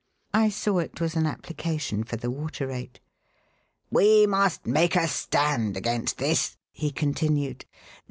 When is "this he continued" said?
6.17-7.65